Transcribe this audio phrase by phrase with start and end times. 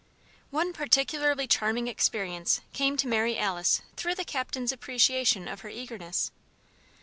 [0.49, 6.31] One particularly charming experience came to Mary Alice through the Captain's appreciation of her eagerness.